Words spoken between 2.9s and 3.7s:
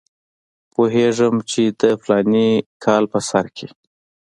په سر کې.